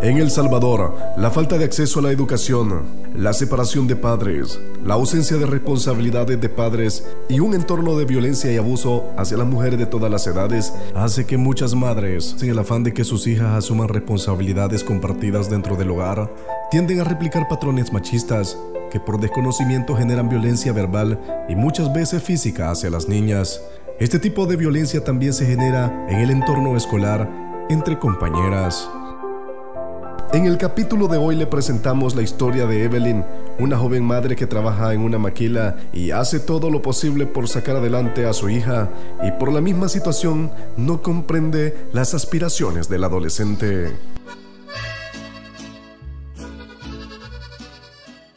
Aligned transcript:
En 0.00 0.18
El 0.18 0.30
Salvador, 0.30 0.94
la 1.16 1.28
falta 1.28 1.58
de 1.58 1.64
acceso 1.64 1.98
a 1.98 2.02
la 2.02 2.12
educación, 2.12 2.84
la 3.16 3.32
separación 3.32 3.88
de 3.88 3.96
padres, 3.96 4.60
la 4.84 4.94
ausencia 4.94 5.38
de 5.38 5.46
responsabilidades 5.46 6.40
de 6.40 6.48
padres 6.48 7.04
y 7.28 7.40
un 7.40 7.52
entorno 7.52 7.98
de 7.98 8.04
violencia 8.04 8.52
y 8.52 8.58
abuso 8.58 9.10
hacia 9.16 9.36
las 9.36 9.48
mujeres 9.48 9.76
de 9.76 9.86
todas 9.86 10.08
las 10.08 10.24
edades 10.28 10.72
hace 10.94 11.26
que 11.26 11.36
muchas 11.36 11.74
madres, 11.74 12.36
sin 12.38 12.50
el 12.50 12.60
afán 12.60 12.84
de 12.84 12.94
que 12.94 13.02
sus 13.02 13.26
hijas 13.26 13.56
asuman 13.56 13.88
responsabilidades 13.88 14.84
compartidas 14.84 15.50
dentro 15.50 15.74
del 15.74 15.90
hogar, 15.90 16.32
tienden 16.70 17.00
a 17.00 17.04
replicar 17.04 17.48
patrones 17.48 17.92
machistas 17.92 18.56
que 18.92 19.00
por 19.00 19.18
desconocimiento 19.18 19.96
generan 19.96 20.28
violencia 20.28 20.72
verbal 20.72 21.18
y 21.48 21.56
muchas 21.56 21.92
veces 21.92 22.22
física 22.22 22.70
hacia 22.70 22.88
las 22.88 23.08
niñas. 23.08 23.60
Este 23.98 24.20
tipo 24.20 24.46
de 24.46 24.54
violencia 24.54 25.02
también 25.02 25.32
se 25.32 25.44
genera 25.44 26.06
en 26.08 26.20
el 26.20 26.30
entorno 26.30 26.76
escolar 26.76 27.28
entre 27.68 27.98
compañeras. 27.98 28.88
En 30.30 30.44
el 30.44 30.58
capítulo 30.58 31.08
de 31.08 31.16
hoy 31.16 31.36
le 31.36 31.46
presentamos 31.46 32.14
la 32.14 32.20
historia 32.20 32.66
de 32.66 32.84
Evelyn, 32.84 33.24
una 33.58 33.78
joven 33.78 34.04
madre 34.04 34.36
que 34.36 34.46
trabaja 34.46 34.92
en 34.92 35.00
una 35.00 35.18
maquila 35.18 35.76
y 35.90 36.10
hace 36.10 36.38
todo 36.38 36.68
lo 36.68 36.82
posible 36.82 37.24
por 37.24 37.48
sacar 37.48 37.76
adelante 37.76 38.26
a 38.26 38.34
su 38.34 38.50
hija 38.50 38.90
y 39.22 39.30
por 39.32 39.50
la 39.50 39.62
misma 39.62 39.88
situación 39.88 40.52
no 40.76 41.00
comprende 41.00 41.88
las 41.94 42.12
aspiraciones 42.12 42.90
del 42.90 43.04
adolescente. 43.04 43.96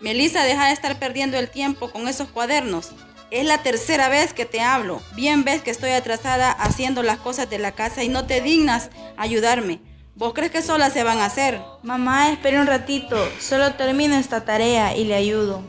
Melissa, 0.00 0.42
deja 0.42 0.68
de 0.68 0.72
estar 0.72 0.98
perdiendo 0.98 1.36
el 1.38 1.50
tiempo 1.50 1.90
con 1.90 2.08
esos 2.08 2.28
cuadernos. 2.28 2.92
Es 3.30 3.44
la 3.44 3.62
tercera 3.62 4.08
vez 4.08 4.32
que 4.32 4.46
te 4.46 4.62
hablo. 4.62 5.02
Bien 5.16 5.44
ves 5.44 5.60
que 5.60 5.70
estoy 5.70 5.90
atrasada 5.90 6.50
haciendo 6.50 7.02
las 7.02 7.18
cosas 7.18 7.50
de 7.50 7.58
la 7.58 7.72
casa 7.72 8.02
y 8.04 8.08
no 8.08 8.24
te 8.24 8.40
dignas 8.40 8.88
ayudarme. 9.18 9.80
¿Vos 10.16 10.32
crees 10.32 10.52
que 10.52 10.62
solas 10.62 10.92
se 10.92 11.02
van 11.02 11.18
a 11.18 11.24
hacer? 11.24 11.60
Mamá, 11.82 12.30
espere 12.30 12.60
un 12.60 12.68
ratito. 12.68 13.16
Solo 13.40 13.74
termino 13.74 14.14
esta 14.14 14.44
tarea 14.44 14.96
y 14.96 15.04
le 15.04 15.16
ayudo. 15.16 15.60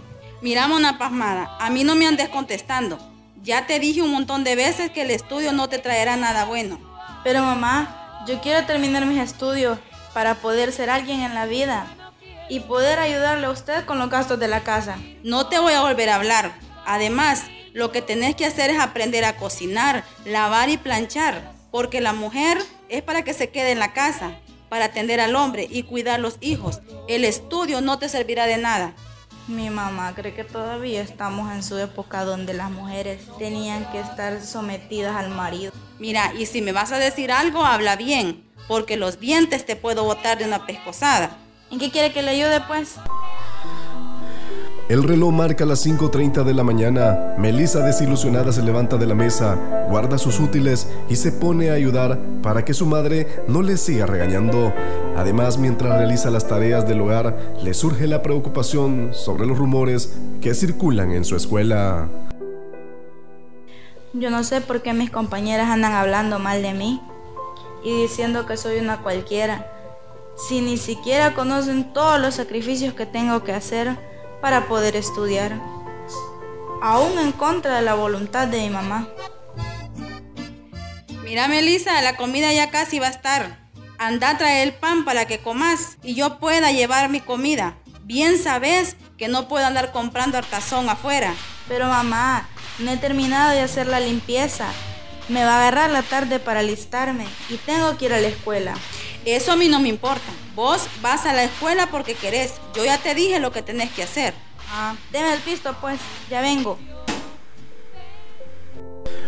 Mira, 0.42 0.68
una 0.68 1.00
pasmada. 1.00 1.58
A 1.60 1.72
mí 1.72 1.84
no 1.84 1.96
me 1.96 2.06
andes 2.06 2.30
contestando. 2.30 3.00
Ya 3.42 3.66
te 3.66 3.80
dije 3.80 4.04
un 4.04 4.12
montón 4.12 4.44
de 4.44 4.56
veces 4.56 4.92
que 4.92 5.02
el 5.02 5.10
estudio 5.10 5.52
no 5.52 5.68
te 5.68 5.80
traerá 5.80 6.16
nada 6.16 6.46
bueno. 6.46 6.80
Pero 7.24 7.42
mamá, 7.42 8.24
yo 8.28 8.40
quiero 8.40 8.68
terminar 8.68 9.08
mis 9.08 9.20
estudios 9.20 9.80
para 10.14 10.36
poder 10.36 10.72
ser 10.72 10.92
alguien 10.92 11.22
en 11.22 11.34
la 11.34 11.48
vida 11.48 11.88
y 12.48 12.60
poder 12.60 13.00
ayudarle 13.00 13.48
a 13.48 13.52
usted 13.52 13.84
con 13.86 13.98
los 13.98 14.12
gastos 14.12 14.40
de 14.40 14.48
la 14.48 14.62
casa. 14.62 14.98
No 15.24 15.48
te 15.48 15.58
voy 15.58 15.74
a 15.74 15.82
volver 15.82 16.12
a 16.12 16.18
hablar. 16.18 16.54
Además, 16.86 17.46
lo 17.74 17.92
que 17.92 18.04
tenés 18.04 18.36
que 18.36 18.46
hacer 18.46 18.70
es 18.70 18.80
aprender 18.80 19.26
a 19.26 19.38
cocinar, 19.38 20.04
lavar 20.24 20.70
y 20.70 20.78
planchar, 20.78 21.52
porque 21.72 22.00
la 22.00 22.14
mujer 22.14 22.60
es 22.98 23.04
para 23.04 23.24
que 23.24 23.34
se 23.34 23.50
quede 23.50 23.72
en 23.72 23.80
la 23.80 23.94
casa, 23.94 24.32
para 24.70 24.86
atender 24.86 25.20
al 25.20 25.36
hombre 25.36 25.68
y 25.70 25.84
cuidar 25.84 26.20
los 26.20 26.38
hijos. 26.42 26.82
El 27.08 27.24
estudio 27.26 27.82
no 27.82 28.00
te 28.00 28.10
servirá 28.10 28.46
de 28.46 28.58
nada. 28.58 28.94
Mi 29.48 29.70
mamá 29.70 30.14
cree 30.16 30.34
que 30.34 30.44
todavía 30.44 31.02
estamos 31.02 31.52
en 31.54 31.62
su 31.62 31.78
época 31.78 32.26
donde 32.26 32.54
las 32.54 32.72
mujeres 32.72 33.22
tenían 33.38 33.90
que 33.92 34.00
estar 34.00 34.42
sometidas 34.42 35.16
al 35.16 35.30
marido. 35.30 35.72
Mira, 36.00 36.34
y 36.38 36.48
si 36.48 36.62
me 36.62 36.72
vas 36.72 36.92
a 36.92 36.98
decir 36.98 37.32
algo, 37.32 37.64
habla 37.64 37.96
bien, 37.96 38.44
porque 38.68 38.98
los 38.98 39.20
dientes 39.20 39.66
te 39.66 39.76
puedo 39.76 40.04
botar 40.04 40.40
de 40.40 40.46
una 40.46 40.66
pescosada. 40.66 41.38
¿En 41.70 41.78
qué 41.78 41.92
quiere 41.92 42.12
que 42.12 42.24
le 42.24 42.32
ayude, 42.32 42.62
pues? 42.62 42.96
El 44.88 45.02
reloj 45.02 45.34
marca 45.34 45.66
las 45.66 45.84
5.30 45.84 46.44
de 46.44 46.54
la 46.54 46.64
mañana. 46.64 47.34
Melissa 47.40 47.80
desilusionada 47.80 48.52
se 48.52 48.62
levanta 48.62 48.98
de 48.98 49.08
la 49.08 49.16
mesa, 49.16 49.56
guarda 49.90 50.20
sus 50.20 50.40
útiles 50.40 50.88
y 51.10 51.16
se 51.16 51.32
pone 51.32 51.72
a 51.72 51.74
ayudar 51.74 52.20
para 52.44 52.64
que 52.64 52.76
su 52.76 52.86
madre 52.86 53.44
no 53.48 53.64
le 53.64 53.78
siga 53.78 54.06
regañando. 54.06 54.72
Además, 55.18 55.58
mientras 55.58 55.98
realiza 55.98 56.30
las 56.30 56.48
tareas 56.48 56.88
del 56.88 57.02
hogar, 57.02 57.36
le 57.64 57.74
surge 57.74 58.06
la 58.06 58.22
preocupación 58.22 59.10
sobre 59.12 59.48
los 59.48 59.58
rumores 59.58 60.20
que 60.40 60.54
circulan 60.54 61.14
en 61.14 61.26
su 61.26 61.36
escuela. 61.36 62.08
Yo 64.14 64.30
no 64.30 64.44
sé 64.44 64.62
por 64.62 64.84
qué 64.84 64.94
mis 64.94 65.10
compañeras 65.10 65.72
andan 65.72 65.94
hablando 65.94 66.38
mal 66.38 66.62
de 66.62 66.76
mí 66.76 67.02
y 67.84 68.04
diciendo 68.04 68.46
que 68.46 68.56
soy 68.56 68.78
una 68.78 69.02
cualquiera, 69.02 69.66
si 70.38 70.62
ni 70.62 70.78
siquiera 70.78 71.34
conocen 71.34 71.92
todos 71.92 72.22
los 72.22 72.36
sacrificios 72.36 72.94
que 72.94 73.08
tengo 73.08 73.44
que 73.44 73.52
hacer 73.52 73.98
para 74.42 74.68
poder 74.68 74.96
estudiar, 74.96 75.60
aún 76.82 77.18
en 77.20 77.32
contra 77.32 77.78
de 77.78 77.82
la 77.82 77.96
voluntad 77.96 78.48
de 78.48 78.62
mi 78.62 78.70
mamá. 78.70 79.08
Mira, 81.24 81.48
Melissa, 81.48 82.02
la 82.02 82.18
comida 82.18 82.54
ya 82.54 82.70
casi 82.70 83.00
va 83.00 83.08
a 83.08 83.12
estar. 83.12 83.66
Anda 83.98 84.32
a 84.32 84.38
traer 84.38 84.68
el 84.68 84.74
pan 84.74 85.06
para 85.06 85.26
que 85.26 85.40
comas 85.40 85.98
y 86.04 86.14
yo 86.14 86.38
pueda 86.38 86.72
llevar 86.72 87.10
mi 87.10 87.20
comida. 87.20 87.76
Bien 88.04 88.38
sabes 88.38 88.96
que 89.18 89.28
no 89.28 89.48
puedo 89.48 89.66
andar 89.66 89.92
comprando 89.92 90.38
hartazón 90.38 90.90
afuera. 90.90 91.34
Pero 91.68 91.88
mamá, 91.88 92.48
no 92.80 92.92
he 92.92 92.98
terminado 92.98 93.52
de 93.52 93.62
hacer 93.62 93.88
la 93.88 94.00
limpieza. 94.00 94.68
Me 95.30 95.44
va 95.44 95.56
a 95.56 95.62
agarrar 95.62 95.90
la 95.90 96.04
tarde 96.04 96.40
para 96.40 96.60
alistarme 96.60 97.26
y 97.50 97.58
tengo 97.58 97.98
que 97.98 98.06
ir 98.06 98.14
a 98.14 98.22
la 98.22 98.28
escuela. 98.28 98.76
Eso 99.26 99.52
a 99.52 99.56
mí 99.56 99.68
no 99.68 99.80
me 99.80 99.90
importa. 99.90 100.32
Vos 100.56 100.88
vas 101.02 101.26
a 101.26 101.34
la 101.34 101.44
escuela 101.44 101.88
porque 101.88 102.14
querés. 102.14 102.54
Yo 102.76 102.86
ya 102.86 102.98
te 102.98 103.16
dije 103.16 103.40
lo 103.40 103.52
que 103.52 103.62
tenés 103.62 103.92
que 103.92 104.04
hacer. 104.04 104.34
Ah, 104.72 104.96
el 105.14 105.40
pisto 105.40 105.76
pues, 105.82 106.00
ya 106.30 106.42
vengo. 106.42 106.78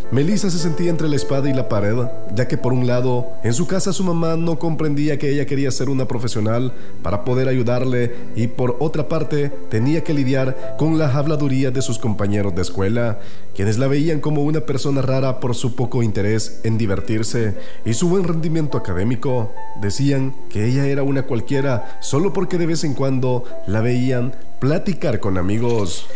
Melissa 0.10 0.50
se 0.50 0.58
sentía 0.58 0.90
entre 0.90 1.10
la 1.10 1.18
espada 1.18 1.50
y 1.50 1.54
la 1.54 1.68
pared, 1.68 1.98
ya 2.34 2.48
que 2.48 2.58
por 2.58 2.72
un 2.72 2.88
lado, 2.88 3.34
en 3.44 3.54
su 3.54 3.68
casa 3.68 3.92
su 3.92 4.06
mamá 4.06 4.38
no 4.38 4.58
comprendía 4.58 5.20
que 5.20 5.30
ella 5.30 5.46
quería 5.46 5.70
ser 5.70 5.90
una 5.90 6.08
profesional 6.08 6.72
para 7.04 7.26
poder 7.26 7.50
ayudarle 7.50 8.16
y 8.34 8.48
por 8.48 8.78
otra 8.80 9.10
parte 9.10 9.50
tenía 9.70 10.06
que 10.06 10.14
lidiar 10.14 10.76
con 10.78 10.98
las 10.98 11.14
habladurías 11.14 11.74
de 11.74 11.82
sus 11.82 12.00
compañeros 12.00 12.56
de 12.56 12.62
escuela, 12.62 13.20
quienes 13.54 13.80
la 13.80 13.88
veían 13.88 14.22
como 14.22 14.44
una 14.44 14.62
persona 14.62 15.02
rara 15.02 15.42
por 15.42 15.56
su 15.56 15.76
poco 15.76 16.02
interés 16.02 16.62
en 16.64 16.78
divertirse 16.78 17.58
y 17.84 17.94
su 17.94 18.08
buen 18.08 18.24
rendimiento 18.24 18.78
académico. 18.78 19.54
Decían 19.82 20.34
que 20.50 20.68
ella 20.68 20.86
era 20.86 21.04
una 21.04 21.24
cualquiera 21.24 22.00
solo 22.00 22.32
porque 22.32 22.58
de 22.58 22.66
vez 22.66 22.86
en 22.86 22.94
cuando 22.94 23.44
la 23.68 23.82
veían 23.82 24.34
platicar 24.60 25.20
con 25.20 25.38
amigos. 25.38 26.08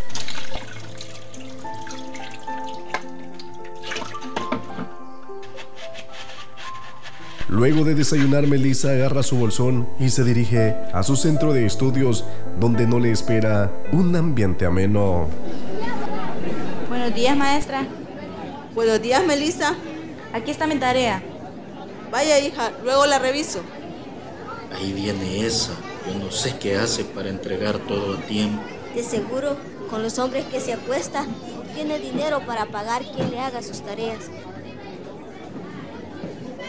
Luego 7.51 7.83
de 7.83 7.95
desayunar, 7.95 8.47
Melissa 8.47 8.91
agarra 8.91 9.23
su 9.23 9.35
bolsón 9.35 9.85
y 9.99 10.09
se 10.09 10.23
dirige 10.23 10.73
a 10.93 11.03
su 11.03 11.17
centro 11.17 11.51
de 11.51 11.65
estudios, 11.65 12.23
donde 12.57 12.87
no 12.87 12.97
le 12.97 13.11
espera 13.11 13.69
un 13.91 14.15
ambiente 14.15 14.65
ameno. 14.65 15.27
Buenos 16.87 17.13
días, 17.13 17.35
maestra. 17.35 17.85
Buenos 18.73 19.01
días, 19.01 19.25
Melissa. 19.25 19.75
Aquí 20.31 20.49
está 20.49 20.65
mi 20.65 20.77
tarea. 20.77 21.21
Vaya, 22.09 22.39
hija, 22.39 22.71
luego 22.85 23.05
la 23.05 23.19
reviso. 23.19 23.59
Ahí 24.73 24.93
viene 24.93 25.45
esa. 25.45 25.73
Yo 26.07 26.17
no 26.23 26.31
sé 26.31 26.55
qué 26.57 26.77
hace 26.77 27.03
para 27.03 27.27
entregar 27.27 27.79
todo 27.79 28.15
a 28.15 28.21
tiempo. 28.21 28.63
De 28.95 29.03
seguro, 29.03 29.57
con 29.89 30.01
los 30.01 30.19
hombres 30.19 30.45
que 30.45 30.61
se 30.61 30.71
acuesta, 30.71 31.25
obtiene 31.59 31.99
dinero 31.99 32.45
para 32.45 32.67
pagar 32.67 33.01
quien 33.13 33.29
le 33.29 33.39
haga 33.39 33.61
sus 33.61 33.81
tareas. 33.81 34.29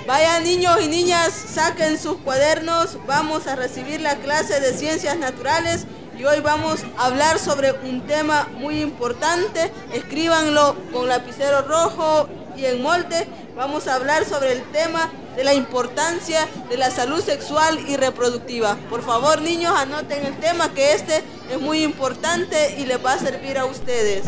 Vaya 0.06 0.40
niños 0.40 0.80
y 0.82 0.88
niñas, 0.88 1.32
saquen 1.32 1.96
sus 1.96 2.16
cuadernos, 2.18 2.98
vamos 3.06 3.46
a 3.46 3.54
recibir 3.54 4.00
la 4.00 4.16
clase 4.16 4.60
de 4.60 4.72
ciencias 4.76 5.16
naturales 5.16 5.86
y 6.18 6.24
hoy 6.24 6.40
vamos 6.40 6.80
a 6.98 7.06
hablar 7.06 7.38
sobre 7.38 7.70
un 7.70 8.04
tema 8.04 8.48
muy 8.56 8.80
importante. 8.80 9.70
Escríbanlo 9.92 10.74
con 10.92 11.08
lapicero 11.08 11.62
rojo 11.62 12.28
y 12.56 12.64
en 12.64 12.82
molde. 12.82 13.28
Vamos 13.54 13.86
a 13.86 13.94
hablar 13.94 14.24
sobre 14.24 14.52
el 14.52 14.62
tema 14.72 15.08
de 15.36 15.44
la 15.44 15.54
importancia 15.54 16.48
de 16.68 16.76
la 16.76 16.90
salud 16.90 17.22
sexual 17.22 17.78
y 17.88 17.96
reproductiva. 17.96 18.76
Por 18.90 19.02
favor 19.02 19.40
niños, 19.40 19.72
anoten 19.76 20.26
el 20.26 20.36
tema 20.40 20.74
que 20.74 20.94
este 20.94 21.22
es 21.48 21.60
muy 21.60 21.84
importante 21.84 22.74
y 22.78 22.86
les 22.86 23.04
va 23.04 23.12
a 23.12 23.18
servir 23.18 23.56
a 23.56 23.66
ustedes. 23.66 24.24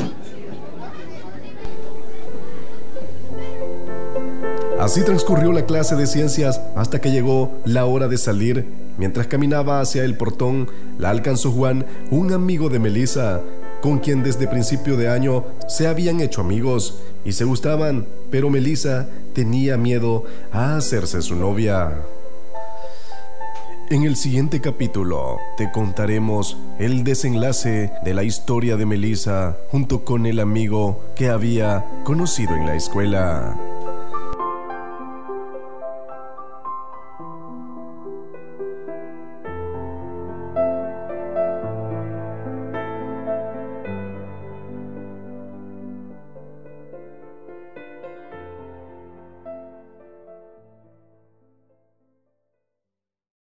Así 4.85 5.03
transcurrió 5.03 5.51
la 5.51 5.65
clase 5.65 5.97
de 5.97 6.07
ciencias 6.07 6.61
hasta 6.77 7.01
que 7.01 7.11
llegó 7.11 7.59
la 7.65 7.87
hora 7.87 8.07
de 8.07 8.19
salir. 8.19 8.67
Mientras 8.99 9.27
caminaba 9.27 9.81
hacia 9.81 10.05
el 10.05 10.15
portón, 10.15 10.69
la 10.99 11.09
alcanzó 11.09 11.51
Juan, 11.53 11.87
un 12.11 12.35
amigo 12.35 12.69
de 12.69 12.79
Melissa, 12.79 13.41
con 13.81 13.99
quien 13.99 14.23
desde 14.23 14.47
principio 14.47 14.99
de 14.99 15.09
año 15.09 15.47
se 15.69 15.87
habían 15.87 16.21
hecho 16.21 16.43
amigos 16.43 17.01
y 17.25 17.33
se 17.33 17.45
gustaban, 17.45 18.07
pero 18.31 18.51
Melissa 18.51 19.09
tenía 19.33 19.79
miedo 19.79 20.25
a 20.53 20.77
hacerse 20.77 21.23
su 21.23 21.35
novia. 21.35 22.03
En 23.89 24.03
el 24.03 24.17
siguiente 24.17 24.61
capítulo 24.61 25.39
te 25.57 25.73
contaremos 25.73 26.59
el 26.79 27.05
desenlace 27.05 27.91
de 28.05 28.13
la 28.13 28.23
historia 28.23 28.77
de 28.77 28.85
Melissa 28.85 29.57
junto 29.71 30.05
con 30.05 30.27
el 30.27 30.41
amigo 30.41 31.07
que 31.17 31.31
había 31.31 31.87
conocido 32.05 32.55
en 32.55 32.67
la 32.67 32.75
escuela. 32.75 33.57